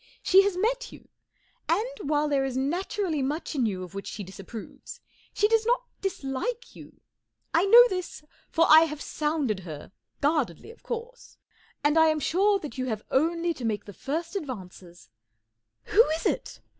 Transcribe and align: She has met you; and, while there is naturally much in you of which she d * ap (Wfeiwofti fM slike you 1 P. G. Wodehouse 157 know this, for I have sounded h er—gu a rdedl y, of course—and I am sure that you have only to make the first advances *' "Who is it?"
She 0.23 0.41
has 0.41 0.57
met 0.57 0.91
you; 0.91 1.09
and, 1.69 1.85
while 2.09 2.27
there 2.27 2.43
is 2.43 2.57
naturally 2.57 3.21
much 3.21 3.53
in 3.53 3.67
you 3.67 3.83
of 3.83 3.93
which 3.93 4.07
she 4.07 4.23
d 4.23 4.33
* 4.35 4.39
ap 4.39 4.47
(Wfeiwofti 4.47 4.99
fM 5.31 6.09
slike 6.09 6.75
you 6.75 6.85
1 6.89 6.89
P. 6.89 6.89
G. 6.89 6.89
Wodehouse 6.89 7.03
157 7.53 7.71
know 7.71 7.83
this, 7.89 8.23
for 8.49 8.65
I 8.67 8.79
have 8.85 8.99
sounded 8.99 9.59
h 9.59 9.67
er—gu 9.67 10.39
a 10.39 10.45
rdedl 10.45 10.63
y, 10.63 10.69
of 10.71 10.81
course—and 10.81 11.99
I 11.99 12.07
am 12.07 12.19
sure 12.19 12.57
that 12.57 12.79
you 12.79 12.87
have 12.87 13.03
only 13.11 13.53
to 13.53 13.63
make 13.63 13.85
the 13.85 13.93
first 13.93 14.35
advances 14.35 15.11
*' 15.47 15.83
"Who 15.89 16.03
is 16.15 16.25
it?" 16.25 16.61